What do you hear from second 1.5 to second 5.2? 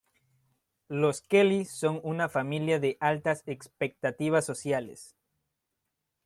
son una familia de altas expectativas sociales.